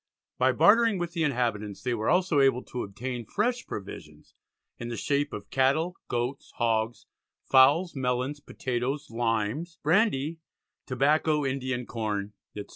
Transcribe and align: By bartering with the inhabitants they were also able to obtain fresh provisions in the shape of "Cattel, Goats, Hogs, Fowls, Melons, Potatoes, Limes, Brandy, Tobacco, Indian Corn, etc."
By 0.39 0.51
bartering 0.51 0.97
with 0.97 1.13
the 1.13 1.21
inhabitants 1.21 1.83
they 1.83 1.93
were 1.93 2.09
also 2.09 2.39
able 2.39 2.63
to 2.63 2.81
obtain 2.81 3.23
fresh 3.23 3.67
provisions 3.67 4.33
in 4.79 4.87
the 4.87 4.97
shape 4.97 5.31
of 5.31 5.51
"Cattel, 5.51 5.93
Goats, 6.07 6.49
Hogs, 6.55 7.05
Fowls, 7.43 7.95
Melons, 7.95 8.39
Potatoes, 8.39 9.11
Limes, 9.11 9.77
Brandy, 9.83 10.39
Tobacco, 10.87 11.45
Indian 11.45 11.85
Corn, 11.85 12.33
etc." 12.55 12.69